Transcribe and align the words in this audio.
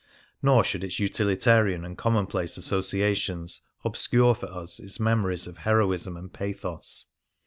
Nor 0.41 0.63
should 0.63 0.83
its 0.83 0.97
utilitarian 0.99 1.85
and 1.85 1.95
commonplace 1.95 2.57
associations 2.57 3.61
obscure 3.85 4.33
for 4.33 4.47
us 4.47 4.79
its 4.79 4.99
memories 4.99 5.45
of 5.45 5.57
heroism 5.57 6.17
and 6.17 6.33
pathos. 6.33 7.05